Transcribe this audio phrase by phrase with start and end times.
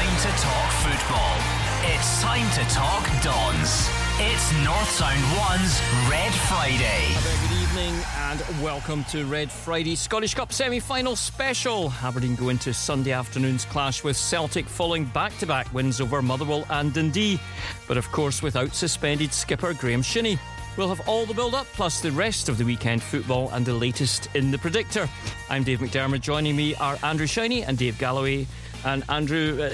[0.00, 1.36] time to talk football.
[1.94, 3.86] It's time to talk Dons.
[4.18, 7.12] It's North Sound 1's Red Friday.
[7.22, 11.92] Good evening and welcome to Red Friday Scottish Cup semi final special.
[12.02, 16.64] Aberdeen go into Sunday afternoon's clash with Celtic following back to back wins over Motherwell
[16.70, 17.38] and Dundee,
[17.86, 20.38] but of course without suspended skipper Graeme Shinnie.
[20.78, 23.74] We'll have all the build up plus the rest of the weekend football and the
[23.74, 25.10] latest in the predictor.
[25.50, 26.22] I'm Dave McDermott.
[26.22, 28.46] Joining me are Andrew Shiney and Dave Galloway.
[28.84, 29.68] And Andrew, uh,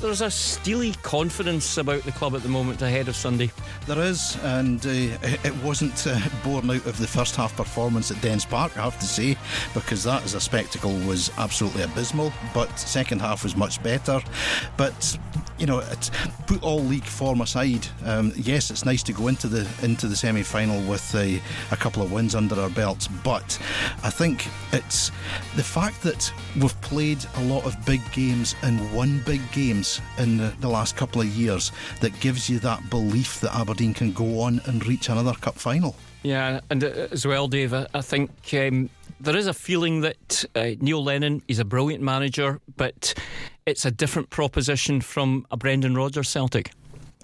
[0.00, 3.50] there's a steely confidence about the club at the moment ahead of Sunday.
[3.86, 8.20] There is, and uh, it wasn't uh, born out of the first half performance at
[8.20, 9.36] Dens Park, I have to say,
[9.72, 12.32] because that as a spectacle was absolutely abysmal.
[12.52, 14.20] But second half was much better.
[14.76, 15.18] But
[15.60, 15.82] you know,
[16.46, 17.86] put all league form aside.
[18.04, 21.76] Um, yes, it's nice to go into the into the semi final with a, a
[21.76, 23.58] couple of wins under our belts, but
[24.02, 25.10] I think it's
[25.56, 30.38] the fact that we've played a lot of big games and won big games in
[30.38, 34.40] the, the last couple of years that gives you that belief that Aberdeen can go
[34.40, 35.94] on and reach another cup final.
[36.22, 40.70] Yeah, and uh, as well, Dave, I think um, there is a feeling that uh,
[40.80, 43.14] Neil Lennon is a brilliant manager, but
[43.66, 46.72] it's a different proposition from a Brendan Rodgers Celtic.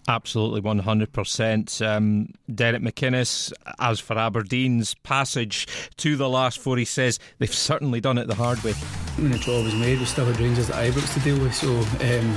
[0.09, 1.87] Absolutely, 100%.
[1.87, 5.67] Um, Derek McInnes, as for Aberdeen's passage
[5.97, 8.73] to the last four, he says they've certainly done it the hard way.
[9.17, 11.75] When the job was made, we still had Rangers at Ibrox to deal with, so
[11.75, 12.37] um,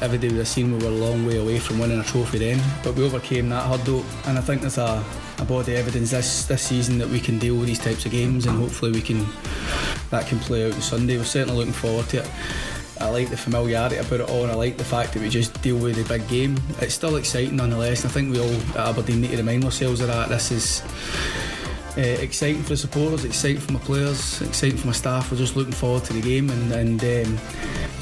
[0.00, 2.38] every day we have seen we were a long way away from winning a trophy
[2.38, 2.62] then.
[2.82, 5.04] But we overcame that hurdle, and I think there's a,
[5.38, 8.12] a body of evidence this, this season that we can deal with these types of
[8.12, 9.26] games, and hopefully we can
[10.10, 11.16] that can play out on Sunday.
[11.16, 12.30] We're certainly looking forward to it.
[12.98, 15.60] I like the familiarity about it all, and I like the fact that we just
[15.62, 16.56] deal with the big game.
[16.80, 20.00] It's still exciting nonetheless, and I think we all at Aberdeen need to remind ourselves
[20.00, 20.28] of that.
[20.28, 20.82] This is.
[21.98, 25.32] Uh, exciting for the supporters, exciting for my players, exciting for my staff.
[25.32, 27.38] We're just looking forward to the game, and, and um,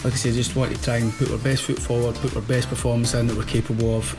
[0.05, 2.43] like I say, just want to try and put our best foot forward, put our
[2.43, 4.15] best performance in that we're capable of,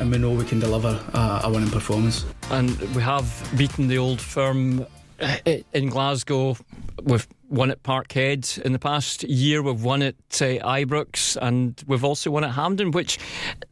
[0.00, 2.24] and we know we can deliver a, a winning performance.
[2.50, 4.86] And we have beaten the old firm
[5.20, 5.36] uh,
[5.74, 6.56] in Glasgow
[7.02, 9.62] with won at Parkhead in the past year.
[9.62, 13.18] We've won at uh, Ibrox and we've also won at Hampden, which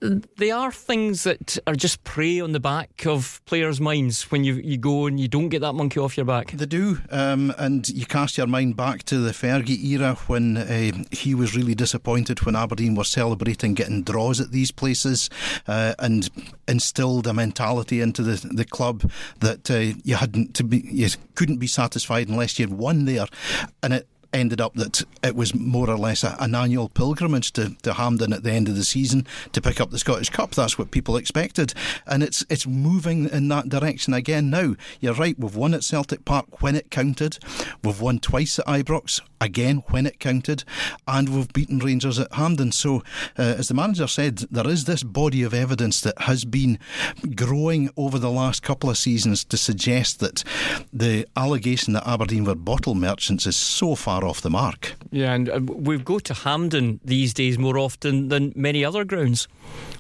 [0.01, 4.55] they are things that are just prey on the back of players' minds when you,
[4.55, 6.53] you go and you don't get that monkey off your back.
[6.53, 10.93] They do, um, and you cast your mind back to the Fergie era when uh,
[11.11, 15.31] he was really disappointed when Aberdeen were celebrating getting draws at these places
[15.67, 16.31] uh, and
[16.69, 21.59] instilled a mentality into the, the club that uh, you hadn't to be you couldn't
[21.59, 23.27] be satisfied unless you'd won there
[23.83, 27.77] and it ended up that it was more or less a, an annual pilgrimage to,
[27.83, 30.51] to Hampden at the end of the season to pick up the Scottish Cup.
[30.51, 31.73] That's what people expected.
[32.07, 34.75] And it's it's moving in that direction again now.
[35.01, 37.39] You're right, we've won at Celtic Park when it counted.
[37.83, 40.65] We've won twice at Ibrox, again when it counted.
[41.07, 42.73] And we've beaten Rangers at Hampden.
[42.73, 43.03] So,
[43.39, 46.79] uh, as the manager said, there is this body of evidence that has been
[47.37, 50.43] growing over the last couple of seasons to suggest that
[50.93, 54.95] the allegation that Aberdeen were bottle merchants is so far off the mark.
[55.11, 59.49] Yeah, and uh, we go to Hampden these days more often than many other grounds.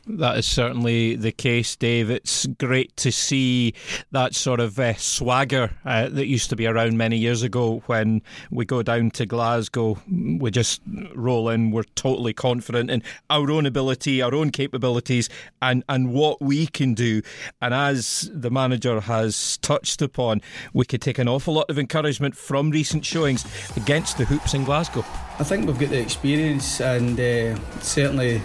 [0.07, 2.11] That is certainly the case, Dave.
[2.11, 3.73] It's great to see
[4.11, 8.21] that sort of uh, swagger uh, that used to be around many years ago when
[8.51, 9.99] we go down to Glasgow.
[10.07, 10.83] We just
[11.15, 15.31] roll in, we're totally confident in our own ability, our own capabilities,
[15.63, 17.23] and, and what we can do.
[17.63, 20.43] And as the manager has touched upon,
[20.75, 24.65] we could take an awful lot of encouragement from recent showings against the Hoops in
[24.65, 25.05] Glasgow.
[25.39, 28.41] I think we've got the experience and uh, certainly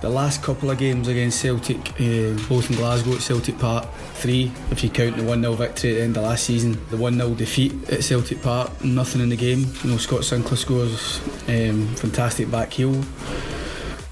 [0.00, 4.50] the last couple of games against Celtic, uh, both in Glasgow at Celtic Park, three
[4.70, 7.14] if you count the 1 0 victory at the end of last season, the 1
[7.14, 9.66] 0 defeat at Celtic Park, nothing in the game.
[9.82, 12.94] You know, Scott Sinclair scores um, fantastic back heel.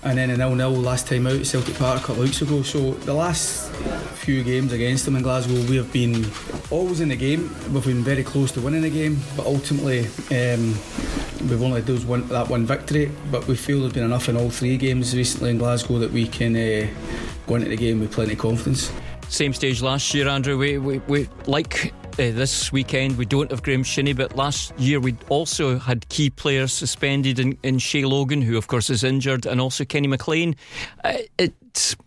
[0.04, 2.42] And then a 0 0 last time out at Celtic Park a couple of weeks
[2.42, 2.62] ago.
[2.62, 3.72] So the last
[4.18, 6.26] few games against them in Glasgow, we have been
[6.70, 7.54] always in the game.
[7.72, 10.74] We've been very close to winning the game, but ultimately um,
[11.48, 13.10] we've only those one, that one victory.
[13.30, 16.26] But we feel there's been enough in all three games recently in Glasgow that we
[16.26, 16.88] can uh,
[17.46, 18.92] go into the game with plenty of confidence.
[19.28, 20.58] Same stage last year, Andrew.
[20.58, 24.98] We, we, we like uh, this weekend we don't have Graeme Shinnie, but last year
[24.98, 29.46] we also had key players suspended in, in Shay Logan, who of course is injured,
[29.46, 30.56] and also Kenny McLean.
[31.04, 31.54] Uh, it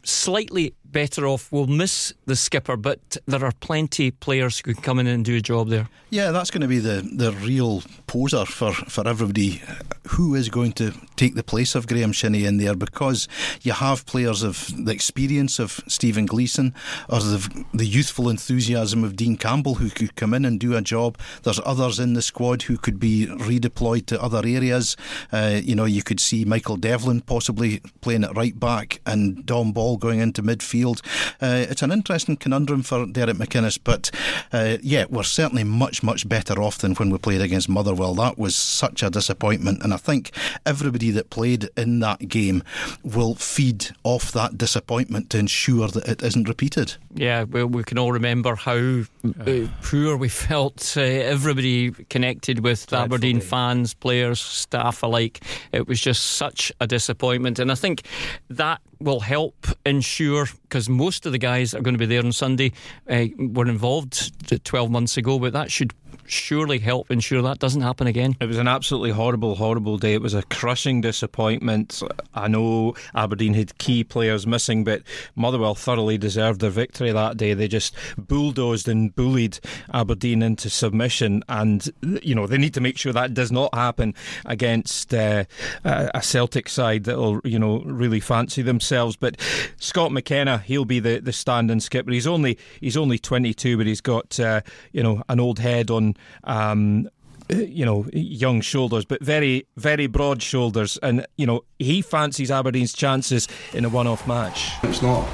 [0.04, 1.52] slightly better off.
[1.52, 5.36] We'll miss the skipper, but there are plenty players who can come in and do
[5.36, 5.88] a job there.
[6.10, 9.62] Yeah, that's going to be the, the real poser for, for everybody.
[10.10, 12.76] Who is going to take the place of Graeme Shinnie in there?
[12.76, 13.30] Because
[13.62, 16.74] you have players of the experience of Stephen Gleeson
[17.08, 20.82] or the, the youthful enthusiasm of Dean Campbell who could come in and do a
[20.82, 21.18] job.
[21.44, 24.98] There's others in the squad who could be redeployed to other areas.
[25.32, 29.61] Uh, you know, you could see Michael Devlin possibly playing at right back and Dom
[29.70, 31.02] Ball going into midfield.
[31.42, 34.10] Uh, it's an interesting conundrum for Derek McInnes, but
[34.52, 38.16] uh, yeah, we're certainly much, much better off than when we played against Motherwell.
[38.16, 40.32] That was such a disappointment, and I think
[40.66, 42.64] everybody that played in that game
[43.04, 46.96] will feed off that disappointment to ensure that it isn't repeated.
[47.14, 50.96] Yeah, well, we can all remember how uh, poor we felt.
[50.98, 55.44] Uh, everybody connected with Dreadful Aberdeen fans, players, staff alike.
[55.72, 58.04] It was just such a disappointment, and I think
[58.50, 59.51] that will help
[59.86, 62.72] ensure because most of the guys that are going to be there on Sunday
[63.10, 64.32] uh, were involved
[64.64, 65.94] 12 months ago, but that should
[66.32, 68.36] surely help ensure that doesn't happen again.
[68.40, 70.14] It was an absolutely horrible, horrible day.
[70.14, 72.02] It was a crushing disappointment.
[72.34, 75.04] I know Aberdeen had key players missing, but
[75.36, 77.54] Motherwell thoroughly deserved their victory that day.
[77.54, 79.60] They just bulldozed and bullied
[79.94, 81.90] Aberdeen into submission, and
[82.24, 84.16] you know they need to make sure that does not happen
[84.46, 85.44] against uh,
[85.84, 89.16] a Celtic side that will you know really fancy themselves.
[89.16, 89.40] But
[89.78, 92.12] Scott McKenna, he'll be the the stand-in skipper.
[92.12, 94.62] He's only he's only 22, but he's got uh,
[94.92, 97.10] you know an old head on um,
[97.50, 100.98] you know, young shoulders, but very, very broad shoulders.
[101.04, 104.72] And, you know, he fancies Aberdeen's chances in a one off match.
[104.84, 105.28] It's not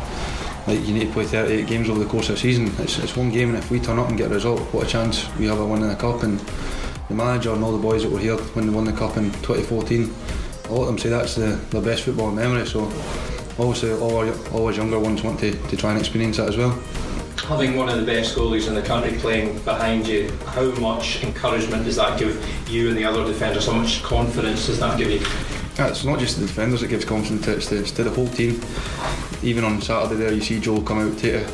[0.68, 2.72] like you need to play 38 games over the course of a season.
[2.80, 4.90] It's, it's one game, and if we turn up and get a result, what a
[4.90, 6.24] chance we have of winning the cup.
[6.24, 6.40] And
[7.08, 9.32] the manager and all the boys that were here when they won the cup in
[9.32, 10.14] 2014,
[10.66, 12.66] a lot of them say that's the, their best football memory.
[12.66, 12.92] So,
[13.60, 16.58] obviously, all our, all our younger ones want to, to try and experience that as
[16.58, 16.78] well
[17.48, 21.86] having one of the best goalies in the country playing behind you, how much encouragement
[21.86, 23.68] does that give you and the other defenders?
[23.68, 25.20] How much confidence does that give you?
[25.78, 28.28] Yeah, it's not just the defenders that gives confidence, it's the, it's to the whole
[28.28, 28.62] team.
[29.44, 31.52] Even on Saturday there, you see Joel come out, take a,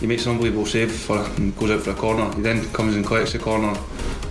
[0.00, 2.34] he makes an unbelievable save for, and goes out for a corner.
[2.34, 3.78] He then comes and collects the corner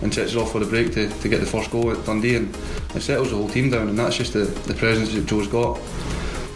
[0.01, 2.35] and sets it off for the break to, to get the first goal at Dundee
[2.35, 2.53] and
[2.95, 5.79] it settles the whole team down and that's just the, the presence that Joe's got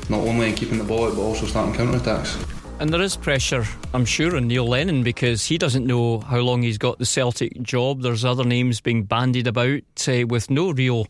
[0.10, 2.38] not only in keeping the ball out but also starting counter attacks.
[2.78, 6.62] And there is pressure, I'm sure, on Neil Lennon because he doesn't know how long
[6.62, 8.02] he's got the Celtic job.
[8.02, 11.07] There's other names being bandied about uh, with no real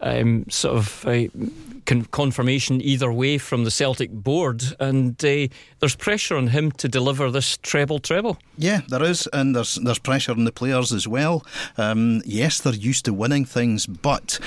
[0.00, 1.26] um, sort of uh,
[1.86, 5.48] con- confirmation either way from the Celtic board, and uh,
[5.80, 8.38] there's pressure on him to deliver this treble treble.
[8.56, 11.44] Yeah, there is, and there's there's pressure on the players as well.
[11.76, 14.38] Um, yes, they're used to winning things, but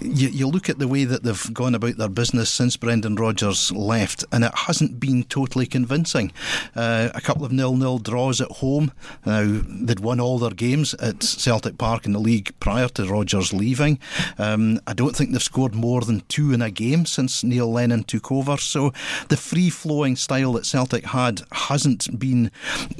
[0.00, 3.72] you, you look at the way that they've gone about their business since Brendan Rodgers
[3.72, 6.32] left, and it hasn't been totally convincing.
[6.76, 8.92] Uh, a couple of nil-nil draws at home.
[9.26, 13.52] Now they'd won all their games at Celtic Park in the league prior to Rodgers
[13.52, 13.98] leaving.
[14.38, 18.04] Um, I don't think they've scored more than two in a game since Neil Lennon
[18.04, 18.56] took over.
[18.56, 18.92] So
[19.28, 22.52] the free flowing style that Celtic had hasn't been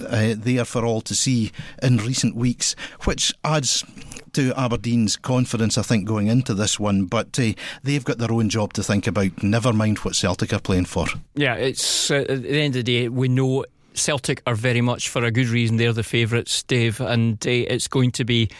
[0.04, 3.84] uh, there for all to see in recent weeks, which adds
[4.32, 7.04] to Aberdeen's confidence, I think, going into this one.
[7.04, 7.52] But uh,
[7.84, 9.42] they've got their own job to think about.
[9.42, 11.06] Never mind what Celtic are playing for.
[11.34, 13.64] Yeah, it's uh, at the end of the day, we know
[13.94, 15.76] Celtic are very much for a good reason.
[15.76, 18.50] They're the favourites, Dave, and uh, it's going to be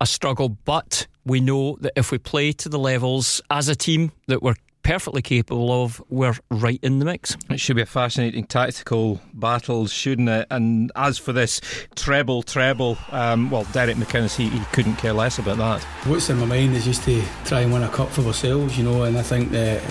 [0.00, 0.50] a struggle.
[0.64, 4.54] But we know that if we play to the levels as a team that we're
[4.82, 7.36] perfectly capable of, we're right in the mix.
[7.50, 10.46] It should be a fascinating tactical battle, shouldn't it?
[10.50, 11.60] And as for this
[11.94, 15.82] treble, treble, um, well, Derek McInnes, he, he couldn't care less about that.
[16.06, 18.84] What's in my mind is just to try and win a cup for ourselves, you
[18.84, 19.82] know, and I think that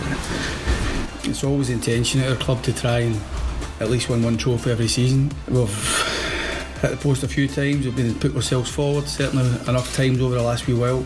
[1.25, 3.21] it's always the intention at our club to try and
[3.79, 5.31] at least win one trophy every season.
[5.47, 6.36] We've
[6.81, 7.85] hit the post a few times.
[7.85, 11.05] We've been put ourselves forward certainly enough times over the last wee while.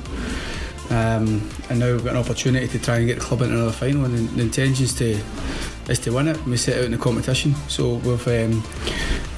[0.90, 3.72] Um, and now we've got an opportunity to try and get the club into another
[3.72, 4.06] final.
[4.06, 5.20] And the, intention is to
[5.90, 6.44] is to win it.
[6.46, 8.64] We set out in the competition, so we've um,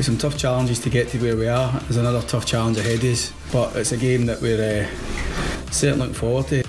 [0.02, 1.72] some tough challenges to get to where we are.
[1.82, 6.08] There's another tough challenge ahead of us, but it's a game that we're uh, certainly
[6.08, 6.64] looking forward to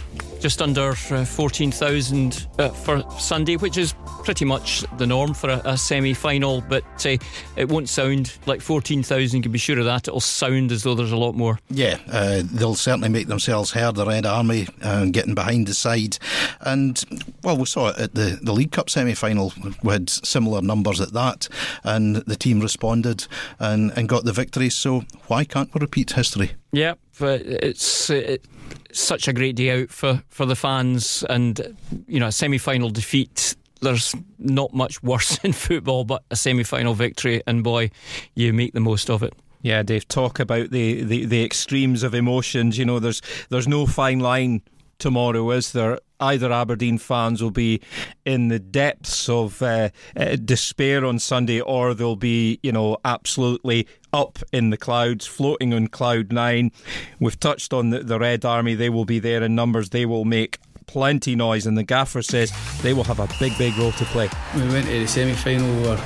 [0.44, 3.94] just under uh, 14,000 uh, for Sunday, which is
[4.25, 7.16] pretty much the norm for a, a semi final, but uh,
[7.57, 10.09] it won't sound like 14,000, you can be sure of that.
[10.09, 11.59] It'll sound as though there's a lot more.
[11.69, 16.19] Yeah, uh, they'll certainly make themselves heard, the Red Army, uh, getting behind the side.
[16.62, 17.02] And,
[17.43, 19.52] well, we saw it at the, the League Cup semi final,
[19.83, 21.49] we had similar numbers at that,
[21.85, 23.26] and the team responded
[23.59, 24.71] and, and got the victory.
[24.71, 26.52] So why can't we repeat history?
[26.73, 28.11] Yeah, but it's.
[28.11, 28.45] It,
[28.93, 31.76] such a great day out for, for the fans, and
[32.07, 36.64] you know, a semi final defeat there's not much worse in football but a semi
[36.64, 37.91] final victory, and boy,
[38.35, 39.35] you make the most of it.
[39.62, 42.76] Yeah, Dave, talk about the, the, the extremes of emotions.
[42.76, 44.61] You know, there's there's no fine line
[44.99, 45.99] tomorrow, is there?
[46.21, 47.81] Either Aberdeen fans will be
[48.25, 53.87] in the depths of uh, uh, despair on Sunday, or they'll be, you know, absolutely
[54.12, 56.71] up in the clouds, floating on cloud nine.
[57.19, 59.91] We've touched on the, the Red Army; they will be there in numbers.
[59.91, 63.76] They will make plenty noise, and the gaffer says they will have a big, big
[63.76, 64.29] role to play.
[64.55, 65.97] We went to the semi final or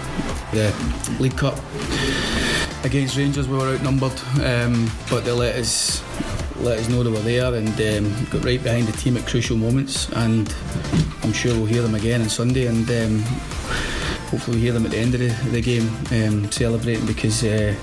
[0.53, 0.75] the
[1.21, 1.59] League Cup
[2.85, 3.49] against Rangers.
[3.49, 6.03] We were outnumbered, um, but they let us
[6.57, 9.57] let us know they were there and um, got right behind the team at crucial
[9.57, 10.09] moments.
[10.13, 10.53] And
[11.23, 12.67] I'm sure we'll hear them again on Sunday.
[12.67, 13.21] And um,
[14.31, 17.45] hopefully, we'll hear them at the end of the, the game um, celebrating because.
[17.45, 17.75] Uh,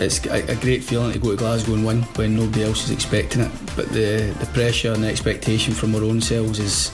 [0.00, 3.42] it's a, great feeling to go to Glasgow and win when nobody else is expecting
[3.42, 3.50] it.
[3.76, 6.90] But the, the pressure and the expectation from our own selves is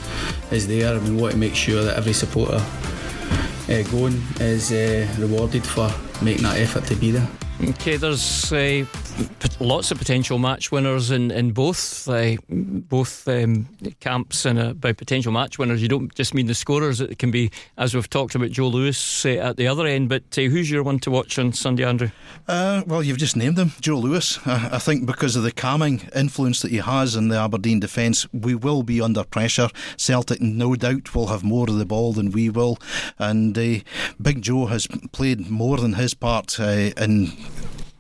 [0.51, 2.63] is there, and we want to make sure that every supporter
[3.69, 5.91] uh, going is uh, rewarded for
[6.23, 7.29] making that effort to be there.
[7.63, 8.85] Okay, there's uh,
[9.61, 13.69] lots of potential match winners in in both uh, both um,
[14.01, 17.01] camps, and uh, by potential match winners, you don't just mean the scorers.
[17.01, 20.09] It can be, as we've talked about, Joe Lewis uh, at the other end.
[20.09, 22.11] But uh, who's your one to watch on Sunday, Andrew?
[22.49, 24.39] Uh, well, you've just named him, Joe Lewis.
[24.47, 28.55] I think because of the calming influence that he has in the Aberdeen defence, we
[28.55, 29.69] will be under pressure.
[29.97, 32.79] Celtic, no doubt, will have more of the ball than we will,
[33.19, 37.33] and Big Joe has played more than his part in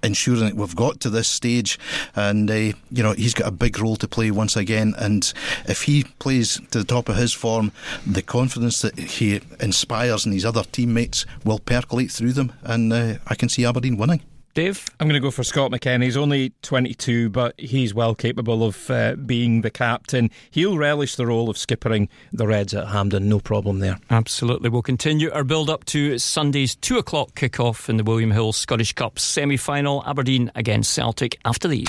[0.06, 1.78] ensuring that we've got to this stage.
[2.14, 4.94] And, uh, you know, he's got a big role to play once again.
[4.96, 5.32] And
[5.66, 7.72] if he plays to the top of his form,
[8.06, 12.52] the confidence that he inspires in his other teammates will percolate through them.
[12.62, 14.22] And uh, I can see Aberdeen winning.
[14.56, 14.86] Dave?
[14.98, 16.06] I'm going to go for Scott McKenna.
[16.06, 20.30] He's only 22, but he's well capable of uh, being the captain.
[20.50, 23.98] He'll relish the role of skippering the Reds at Hampden, no problem there.
[24.08, 24.70] Absolutely.
[24.70, 28.94] We'll continue our build up to Sunday's 2 o'clock kick-off in the William Hill Scottish
[28.94, 31.86] Cup semi final, Aberdeen against Celtic after these.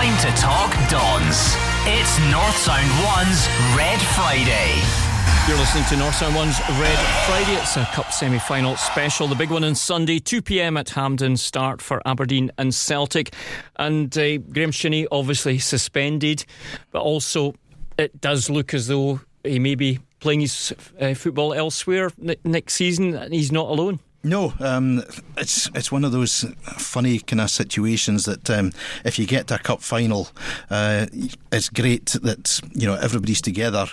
[0.00, 1.54] Time to talk Dons.
[1.84, 4.80] It's North Sound 1's Red Friday.
[5.46, 7.60] You're listening to North Sound 1's Red Friday.
[7.60, 9.26] It's a Cup semi final special.
[9.26, 13.34] The big one on Sunday, 2 pm at Hampden, start for Aberdeen and Celtic.
[13.76, 16.46] And uh, Graeme Shinnie obviously suspended,
[16.92, 17.54] but also
[17.98, 22.10] it does look as though he may be playing his uh, football elsewhere
[22.42, 24.00] next season and he's not alone.
[24.22, 25.02] No, um,
[25.38, 28.72] it's it's one of those funny kind of situations that um,
[29.02, 30.28] if you get to a cup final,
[30.68, 31.06] uh,
[31.50, 33.86] it's great that you know everybody's together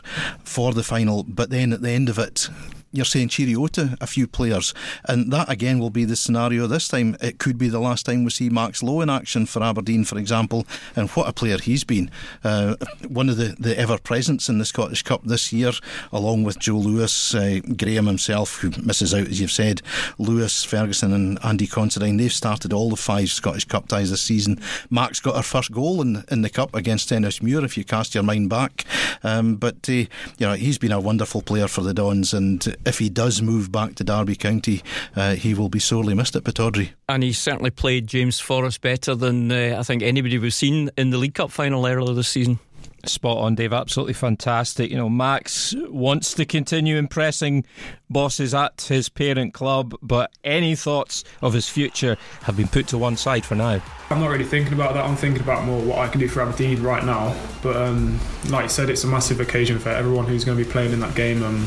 [0.44, 2.50] for the final, but then at the end of it,
[2.92, 4.74] you're saying cheerio to a few players.
[5.06, 7.18] And that again will be the scenario this time.
[7.22, 10.18] It could be the last time we see Max Lowe in action for Aberdeen, for
[10.18, 10.66] example.
[10.96, 12.10] And what a player he's been.
[12.44, 12.76] Uh,
[13.08, 15.72] one of the, the ever presents in the Scottish Cup this year,
[16.12, 19.82] along with Joe Lewis, uh, Graeme himself, who misses out, as you've said,
[20.18, 22.18] Lewis, Ferguson, and Andy Considine.
[22.18, 24.60] They've started all the five Scottish Cup ties this season.
[24.90, 27.64] Max got her first goal in, in the Cup against Stenhousemuir.
[27.64, 28.86] if you cast your mind back.
[29.24, 30.08] Um, but, uh, you
[30.40, 32.34] know, he's been a wonderful player for the Dons.
[32.34, 34.82] And if he does move back to Derby County,
[35.16, 36.92] uh, he will be sorely missed at Pittodrie.
[37.10, 41.10] And he certainly played James Forrest better than uh, I think anybody we've seen in
[41.10, 42.60] the League Cup final earlier this season.
[43.06, 43.74] Spot on, Dave.
[43.74, 44.90] Absolutely fantastic.
[44.90, 47.64] You know, Max wants to continue impressing
[48.10, 52.98] bosses at his parent club, but any thoughts of his future have been put to
[52.98, 53.82] one side for now.
[54.10, 55.06] I'm not really thinking about that.
[55.06, 57.36] I'm thinking about more what I can do for Aberdeen right now.
[57.62, 58.20] But um,
[58.50, 61.00] like you said, it's a massive occasion for everyone who's going to be playing in
[61.00, 61.44] that game.
[61.44, 61.66] Um,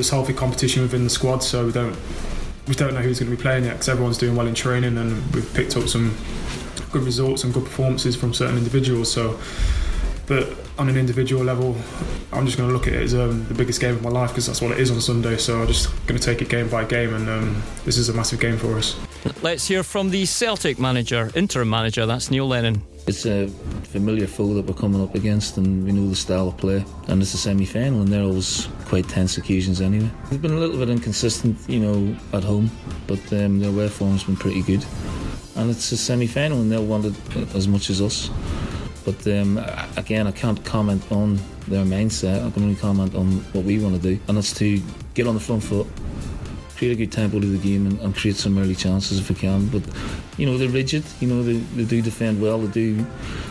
[0.00, 1.94] there's healthy competition within the squad, so we don't
[2.66, 4.96] we don't know who's going to be playing yet because everyone's doing well in training
[4.96, 6.16] and we've picked up some
[6.90, 9.12] good results and good performances from certain individuals.
[9.12, 9.38] So,
[10.26, 11.76] but on an individual level,
[12.32, 14.30] I'm just going to look at it as um, the biggest game of my life
[14.30, 15.36] because that's what it is on Sunday.
[15.36, 18.14] So I'm just going to take it game by game, and um, this is a
[18.14, 18.98] massive game for us.
[19.42, 22.06] Let's hear from the Celtic manager, interim manager.
[22.06, 22.82] That's Neil Lennon.
[23.06, 23.48] It's a
[23.84, 26.84] familiar foe that we're coming up against, and we know the style of play.
[27.08, 30.10] And it's a semi final, and they're always quite tense occasions anyway.
[30.30, 32.70] They've been a little bit inconsistent, you know, at home,
[33.06, 34.84] but um, their away form's been pretty good.
[35.56, 38.30] And it's a semi final, and they'll want it as much as us.
[39.04, 39.58] But um,
[39.96, 42.46] again, I can't comment on their mindset.
[42.46, 44.80] I can only comment on what we want to do, and that's to
[45.14, 45.86] get on the front foot,
[46.80, 49.34] create a good tempo to the game and, and, create some early chances if we
[49.34, 49.66] can.
[49.66, 49.82] But
[50.38, 51.04] you know they're rigid.
[51.20, 52.58] You know they, they do defend well.
[52.58, 53.06] They do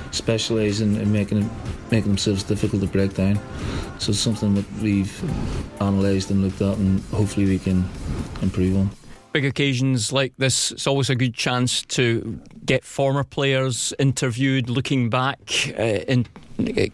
[0.10, 1.48] specialise in, in making
[1.92, 3.40] making themselves difficult to break down.
[4.00, 5.14] So it's something that we've
[5.80, 7.88] analysed and looked at, and hopefully we can
[8.42, 8.90] improve on.
[9.32, 15.08] big occasions like this, it's always a good chance to get former players interviewed, looking
[15.08, 15.40] back
[15.78, 15.84] uh,
[16.14, 16.26] in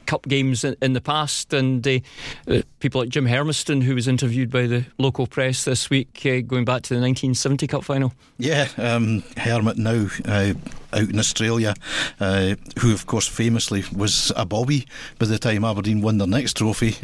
[0.06, 2.00] cup games in, the past, and uh,
[2.48, 6.42] uh, people like Jim Hermiston, who was interviewed by the local press this week, uh,
[6.42, 8.14] going back to the 1970 Cup final.
[8.38, 10.54] Yeah, um, Hermit now uh,
[10.94, 11.74] out in Australia,
[12.20, 14.86] uh, who of course famously was a bobby
[15.20, 16.96] by the time Aberdeen won their next trophy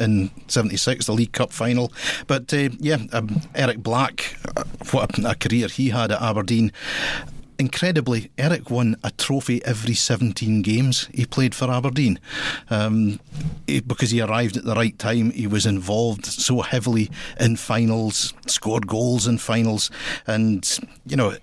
[0.00, 1.92] in '76, the League Cup final.
[2.26, 4.36] But yeah, um, Eric Black,
[4.90, 6.72] what a career he had at Aberdeen
[7.60, 12.18] incredibly, Eric won a trophy every 17 games he played for Aberdeen
[12.70, 13.20] um,
[13.66, 15.30] he, because he arrived at the right time.
[15.30, 19.90] He was involved so heavily in finals, scored goals in finals,
[20.26, 21.34] and you know,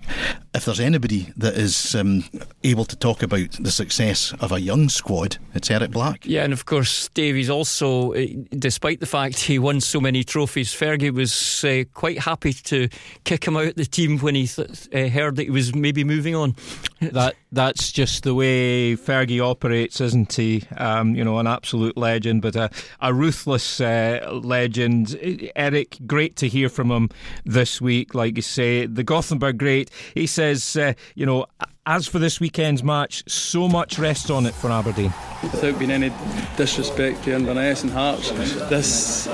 [0.53, 2.23] if there's anybody that is um,
[2.63, 6.25] able to talk about the success of a young squad, it's Eric Black.
[6.25, 10.73] Yeah, and of course, Davies also, eh, despite the fact he won so many trophies,
[10.73, 12.89] Fergie was uh, quite happy to
[13.23, 16.03] kick him out of the team when he th- uh, heard that he was maybe
[16.07, 16.55] moving on.
[17.01, 20.63] that that's just the way Fergie operates, isn't he?
[20.77, 22.69] Um, you know, an absolute legend, but a,
[23.01, 25.17] a ruthless uh, legend.
[25.55, 27.09] Eric, great to hear from him
[27.45, 28.15] this week.
[28.15, 29.91] Like you say, the Gothenburg great.
[30.13, 31.45] He says, uh, you know,
[31.85, 35.13] as for this weekend's match, so much rests on it for Aberdeen.
[35.43, 36.11] Without being any
[36.55, 38.31] disrespect to Inverness and Hearts,
[38.69, 39.27] this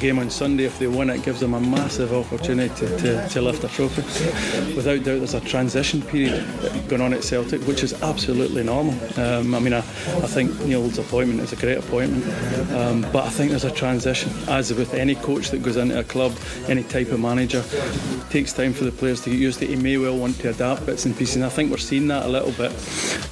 [0.00, 3.62] game on Sunday, if they win it, gives them a massive opportunity to, to, lift
[3.62, 4.00] a trophy.
[4.74, 6.46] Without doubt, there's a transition period
[6.88, 8.94] going on at Celtic, which is absolutely normal.
[9.20, 12.24] Um, I mean, I, I think Neil's appointment is a great appointment,
[12.72, 14.32] um, but I think there's a transition.
[14.48, 16.34] As with any coach that goes into a club,
[16.66, 19.70] any type of manager, it takes time for the players to get used to it.
[19.70, 22.24] He may well want to adapt bits and pieces, and I think we're seeing that
[22.24, 22.72] a little bit.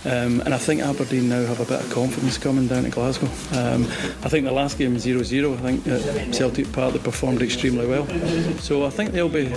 [0.04, 3.26] Um, and I think Aberdeen now have a bit of confidence coming down to Glasgow.
[3.58, 3.84] Um,
[4.22, 7.86] I think the last game 0 0, I think uh, Celtic Park they performed extremely
[7.86, 8.06] well.
[8.58, 9.48] So I think they'll be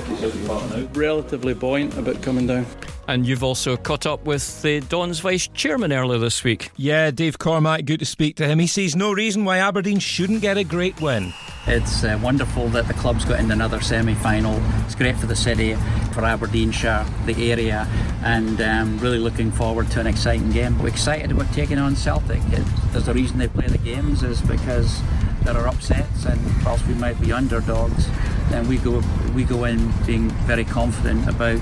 [0.93, 2.65] relatively buoyant about coming down.
[3.07, 6.71] And you've also caught up with the Don's vice chairman earlier this week.
[6.77, 8.59] Yeah, Dave Cormack, good to speak to him.
[8.59, 11.33] He sees no reason why Aberdeen shouldn't get a great win.
[11.65, 14.61] It's uh, wonderful that the club's got into another semi final.
[14.83, 15.75] It's great for the city,
[16.11, 17.87] for Aberdeenshire, the area,
[18.21, 20.77] and um, really looking forward to an exciting game.
[20.77, 22.41] We're excited about taking on Celtic.
[22.51, 25.01] It, there's a reason they play the games, is because
[25.43, 28.09] there are upsets, and whilst we might be underdogs,
[28.49, 29.01] then we go
[29.33, 31.61] we go in being very confident about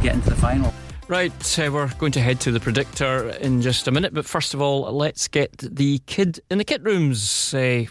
[0.00, 0.72] getting to the final.
[1.08, 4.52] Right, uh, we're going to head to the predictor in just a minute, but first
[4.52, 7.84] of all, let's get the kid in the kit rooms uh,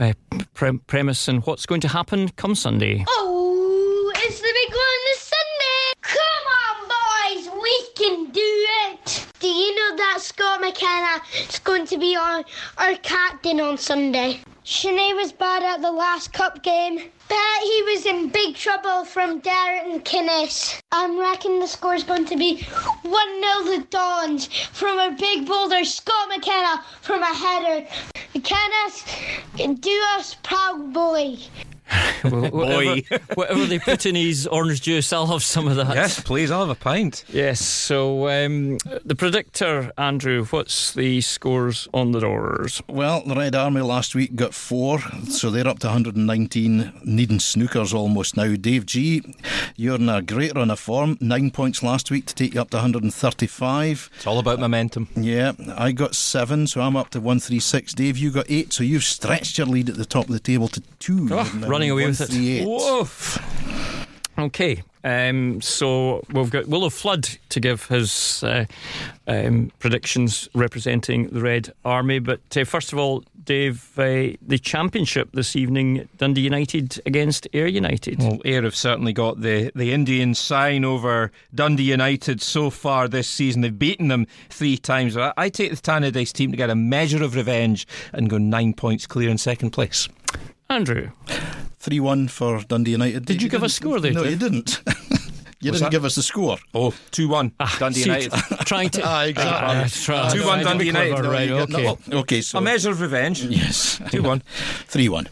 [0.00, 0.14] uh,
[0.54, 3.04] pre- premise and what's going to happen come Sunday.
[3.06, 5.92] Oh, it's the big one this Sunday!
[6.00, 9.26] Come on, boys, we can do it!
[9.40, 12.42] Do you know that Scott McKenna is going to be our,
[12.78, 14.40] our captain on Sunday?
[14.64, 16.96] Sinead was bad at the last cup game.
[16.96, 20.80] Bet he was in big trouble from Darren Kinnis.
[20.90, 22.62] I'm reckon the score's going to be
[23.02, 25.84] 1 0 the Dons from a big boulder.
[25.84, 27.86] Scott McKenna from a header.
[28.34, 31.36] McKenna, do us proud, boy.
[32.22, 33.00] whatever,
[33.34, 35.94] whatever, they put in his orange juice, I'll have some of that.
[35.94, 37.24] Yes, please, I'll have a pint.
[37.28, 42.82] Yes, so um, the predictor, Andrew, what's the scores on the doors?
[42.88, 47.92] Well, the Red Army last week got four, so they're up to 119, needing snookers
[47.92, 48.54] almost now.
[48.54, 49.22] Dave G,
[49.76, 52.70] you're in a great run of form, nine points last week to take you up
[52.70, 54.10] to 135.
[54.16, 55.08] It's all about momentum.
[55.16, 57.92] Yeah, I got seven, so I'm up to 136.
[57.94, 60.68] Dave, you got eight, so you've stretched your lead at the top of the table
[60.68, 61.28] to two.
[61.30, 61.44] Oh,
[61.74, 62.66] running away with it.
[62.66, 63.38] Woof.
[64.36, 68.64] Okay, um, so we've got Willo Flood to give his uh,
[69.28, 72.18] um, predictions representing the Red Army.
[72.18, 77.68] But uh, first of all, Dave, uh, the championship this evening, Dundee United against Ayr
[77.68, 78.18] United.
[78.18, 83.28] Well, Ayr have certainly got the, the Indian sign over Dundee United so far this
[83.28, 83.60] season.
[83.60, 85.16] They've beaten them three times.
[85.16, 88.72] I, I take the Tannadice team to get a measure of revenge and go nine
[88.72, 90.08] points clear in second place.
[90.68, 91.10] Andrew.
[91.84, 93.26] 3 1 for Dundee United.
[93.26, 94.12] Did you, you give a score there?
[94.12, 94.80] No, you didn't.
[95.60, 95.92] You didn't that?
[95.92, 96.58] give us the score.
[96.74, 98.32] Oh, 2 1 ah, Dundee United.
[98.66, 99.02] trying to.
[99.04, 100.14] ah, exactly.
[100.14, 101.22] Uh, 2 1 Dundee United.
[101.22, 101.82] No, right, okay.
[102.06, 102.58] No, okay, so.
[102.58, 103.42] A measure of revenge.
[103.44, 103.98] Yes.
[104.10, 104.40] 2 1.
[104.88, 105.26] 3 1.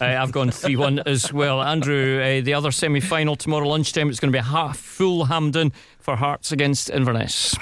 [0.00, 1.62] Uh, I've gone 3 1 as well.
[1.62, 5.72] Andrew, uh, the other semi final tomorrow lunchtime, it's going to be half full Hampden
[6.06, 7.56] for Hearts against Inverness?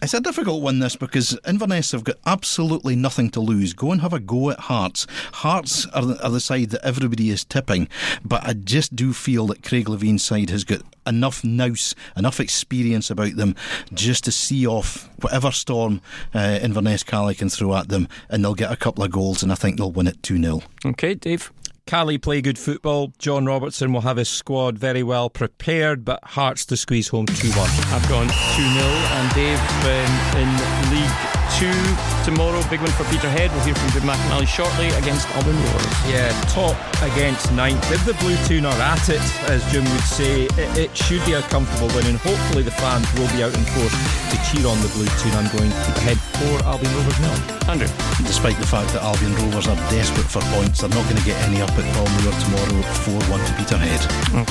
[0.00, 3.72] It's a difficult one, this, because Inverness have got absolutely nothing to lose.
[3.72, 5.04] Go and have a go at Hearts.
[5.32, 7.88] Hearts are the, are the side that everybody is tipping,
[8.24, 13.10] but I just do feel that Craig Levein's side has got enough nous, enough experience
[13.10, 13.56] about them
[13.92, 16.00] just to see off whatever storm
[16.36, 19.50] uh, Inverness Caley can throw at them, and they'll get a couple of goals, and
[19.50, 20.60] I think they'll win it 2 0.
[20.84, 21.50] Okay, Dave.
[21.86, 23.12] Caley play good football.
[23.16, 27.48] John Robertson will have his squad very well prepared, but Hearts to squeeze home 2
[27.50, 27.70] 1.
[27.94, 31.78] I've gone 2 0, and Dave um, in League two
[32.24, 32.58] tomorrow.
[32.68, 33.50] Big one for Peterhead.
[33.52, 35.96] We'll hear from Jim McInally shortly against Albion Rovers.
[36.10, 37.80] Yeah, top against ninth.
[37.92, 41.34] If the Blue Toon are at it, as Jim would say, it, it should be
[41.34, 43.94] a comfortable win, and hopefully the fans will be out in force
[44.32, 45.32] to cheer on the Blue Toon.
[45.38, 47.36] I'm going Peterhead for Albion Rovers now.
[47.70, 47.88] Andrew.
[48.24, 51.36] Despite the fact that Albion Rovers are desperate for points, they're not going to get
[51.48, 52.82] any up at Balmoor tomorrow.
[53.06, 54.02] 4 1 to Peterhead.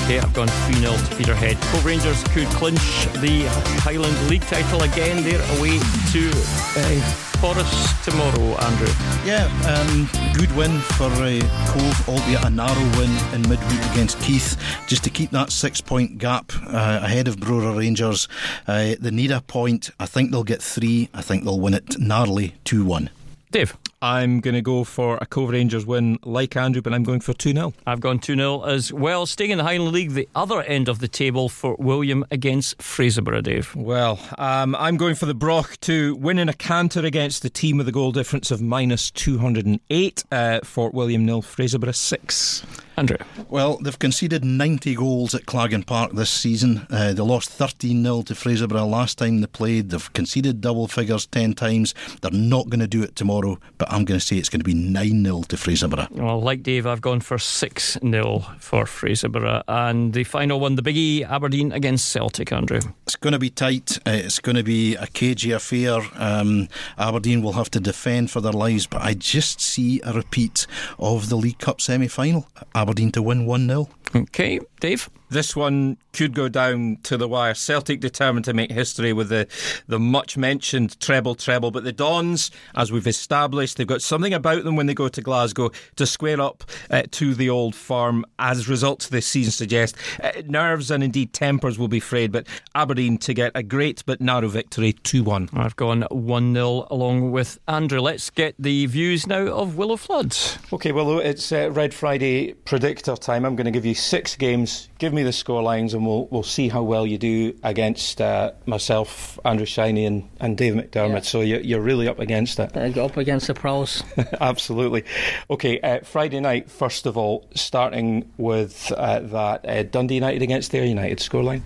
[0.04, 1.58] Okay, I've gone 3 0 to Peterhead.
[1.72, 3.48] Cove Rangers could clinch the
[3.82, 5.24] Highland League title again.
[5.24, 5.80] They're away
[6.14, 6.32] to.
[6.78, 8.94] Uh, Forres tomorrow, Andrew.
[9.26, 14.56] Yeah, um, good win for uh, Cove, albeit a narrow win in midweek against Keith,
[14.88, 18.28] just to keep that six point gap uh, ahead of Brora Rangers.
[18.68, 19.90] Uh, they need a point.
[20.00, 21.10] I think they'll get three.
[21.14, 23.10] I think they'll win it narrowly 2 1.
[23.52, 23.76] Dave.
[24.06, 27.34] I'm going to go for a Cove Rangers win like Andrew, but I'm going for
[27.34, 27.74] 2 0.
[27.88, 29.26] I've gone 2 0 as well.
[29.26, 33.42] Staying in the Highland League, the other end of the table for William against Fraserburgh,
[33.42, 33.76] Dave.
[33.76, 37.78] Well, um, I'm going for the Broch to win in a canter against the team
[37.78, 40.24] with a goal difference of minus 208.
[40.32, 42.64] Uh, Fort William nil, Fraserburgh 6.
[42.98, 43.18] Andrew.
[43.50, 46.88] Well, they've conceded 90 goals at Claggan Park this season.
[46.90, 49.90] Uh, they lost 13 0 to Fraserburgh last time they played.
[49.90, 51.94] They've conceded double figures 10 times.
[52.22, 54.66] They're not going to do it tomorrow, but I'm going to say it's going to
[54.66, 56.10] be 9 0 to Fraserburgh.
[56.12, 59.64] Well, like Dave, I've gone for 6 0 for Fraserburgh.
[59.68, 62.82] And the final one, the biggie, Aberdeen against Celtic, Andrew.
[63.06, 64.00] It's going to be tight.
[64.00, 66.02] Uh, it's going to be a cagey affair.
[66.16, 70.66] Um, Aberdeen will have to defend for their lives, but I just see a repeat
[70.98, 72.48] of the League Cup semi final.
[72.74, 73.90] Aberdeen to win 1 0.
[74.16, 75.10] Okay, Dave?
[75.30, 77.54] This one could go down to the wire.
[77.54, 79.48] Celtic determined to make history with the,
[79.88, 84.64] the much mentioned treble treble, but the Dons, as we've established, they've got something about
[84.64, 88.68] them when they go to Glasgow to square up uh, to the old firm, as
[88.70, 89.96] results this season suggest.
[90.24, 94.22] Uh, nerves and indeed tempers will be frayed, but Aberdeen to get a great but
[94.22, 95.50] narrow victory 2 1.
[95.54, 98.00] I've gone 1 0 along with Andrew.
[98.00, 100.58] Let's get the views now of Willo Floods.
[100.72, 103.46] Okay, Willo, it's uh, Red Friday predictor time.
[103.46, 104.90] I'm going to give you six games.
[104.98, 108.52] Give me the score lines and we'll we'll see how well you do against uh,
[108.66, 111.14] myself, Andrew Shiney, and, and Dave McDermott.
[111.14, 111.20] Yeah.
[111.22, 112.74] So you're, you're really up against it.
[112.94, 114.04] Go up against the pros.
[114.42, 115.04] Absolutely.
[115.50, 120.74] Okay, uh, Friday night, first of all, starting with uh, that uh, Dundee United against
[120.76, 121.62] Ayr United scoreline.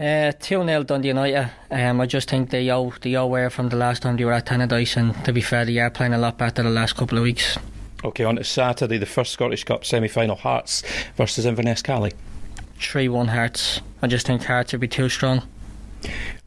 [0.00, 1.50] Uh, 2 0 Dundee United.
[1.70, 4.32] Um, I just think they owe, they owe where from the last time they were
[4.32, 7.18] at Tannadice, and to be fair, they are playing a lot better the last couple
[7.18, 7.58] of weeks.
[8.02, 10.82] Okay, on to Saturday, the first Scottish Cup semi final Hearts
[11.16, 12.12] versus Inverness Caley.
[12.80, 13.80] 3 1 Hearts.
[14.02, 15.42] I just think Hearts would be too strong.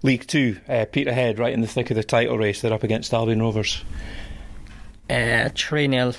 [0.02, 2.62] League 2, uh, Peterhead right in the thick of the title race.
[2.62, 3.84] They're up against Albion Rovers.
[5.10, 6.14] Uh, 3 0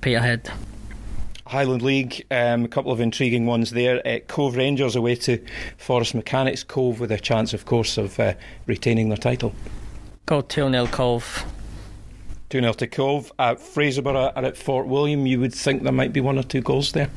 [0.00, 0.50] Peterhead.
[1.46, 4.06] Highland League, um, a couple of intriguing ones there.
[4.06, 5.42] Uh, Cove Rangers away to
[5.76, 6.62] Forres Mechanics.
[6.62, 8.34] Cove with a chance, of course, of uh,
[8.66, 9.54] retaining their title.
[10.26, 11.44] Go 2 0 Cove.
[12.50, 13.32] 2 0 to Cove.
[13.38, 15.26] Uh, Fraserburgh are at Fort William.
[15.26, 17.10] You would think there might be one or two goals there.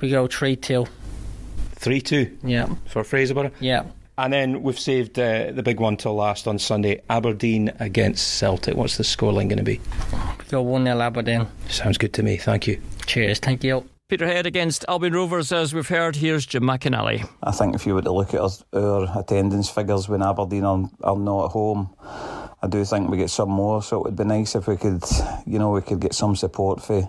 [0.00, 0.86] We go 3 2.
[1.84, 2.38] 3 2?
[2.44, 2.74] Yeah.
[2.86, 3.52] For Fraserburgh?
[3.60, 3.84] Yeah.
[4.16, 8.74] And then we've saved uh, the big one till last on Sunday Aberdeen against Celtic.
[8.74, 9.80] What's the scoreline going to be?
[10.48, 11.46] Go 1 0 Aberdeen.
[11.68, 12.38] Sounds good to me.
[12.38, 12.80] Thank you.
[13.06, 13.38] Cheers.
[13.40, 13.84] Thank you.
[14.08, 16.16] Peterhead against Albion Rovers, as we've heard.
[16.16, 17.28] Here's Jim McInally.
[17.42, 20.88] I think if you were to look at our, our attendance figures when Aberdeen are,
[21.02, 21.94] are not at home,
[22.62, 23.82] I do think we get some more.
[23.82, 25.04] So it would be nice if we could,
[25.44, 27.02] you know, we could get some support for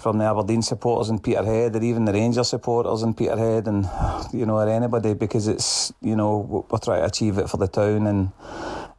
[0.00, 3.88] from the Aberdeen supporters in Peterhead, or even the Rangers supporters in Peterhead, and
[4.32, 7.68] you know, or anybody, because it's you know we're trying to achieve it for the
[7.68, 8.32] town, and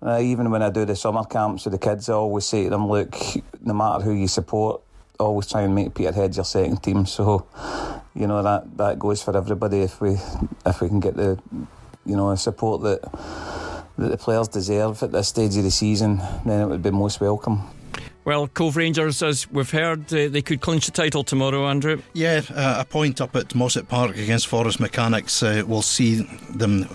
[0.02, 2.70] uh, even when I do the summer camps with the kids, I always say to
[2.70, 3.16] them, look,
[3.62, 4.82] no matter who you support,
[5.20, 7.06] always try and make Peterhead your second team.
[7.06, 7.48] So,
[8.14, 9.82] you know that that goes for everybody.
[9.82, 10.18] If we
[10.66, 11.40] if we can get the
[12.06, 13.02] you know support that
[13.98, 17.22] that the players deserve at this stage of the season, then it would be most
[17.22, 17.62] welcome.
[18.24, 22.02] Well, Cove Rangers, as we've heard, uh, they could clinch the title tomorrow, Andrew.
[22.14, 26.88] Yeah, uh, a point up at Mosset Park against Forres Mechanics uh, will see them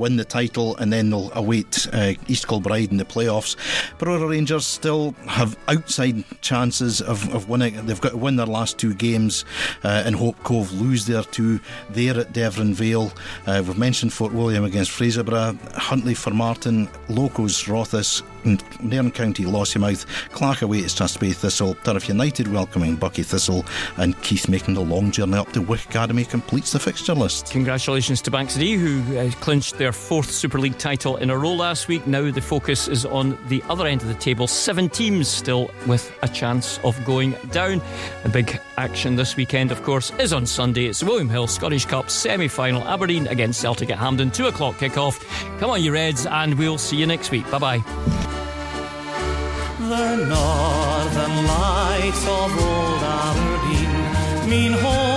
[0.00, 3.54] win the title and then they'll await uh, East Kilbride in the playoffs.
[3.98, 7.86] Brora Rangers still have outside chances of, of winning.
[7.86, 9.44] They've got to win their last two games
[9.84, 13.12] uh, and Hope Cove lose their two there at Devon Vale.
[13.46, 18.22] Uh, we've mentioned Fort William against Fraserburgh, Huntly Formartine, Locos Rothes,
[18.80, 23.64] Nairn County, Lossiemouth, Clach away to Strathspey Thistle, Turriff United welcoming Buckie Thistle,
[23.96, 27.50] and Keith making the long journey up to Wick Academy completes the fixture list.
[27.50, 31.88] Congratulations to Bankside, who uh, clinched their fourth Super League title in a row last
[31.88, 32.06] week.
[32.06, 34.46] Now the focus is on the other end of the table.
[34.46, 37.80] Seven teams still with a chance of going down.
[38.22, 40.86] The big action this weekend, of course, is on Sunday.
[40.86, 42.86] It's William Hill Scottish Cup semi final.
[42.86, 45.18] Aberdeen against Celtic at Hampden, 2 o'clock kick-off.
[45.58, 47.48] Come on, you Reds, and we'll see you next week.
[47.50, 48.29] Bye bye.
[49.90, 55.09] The northern lights of old Aberdeen mean home,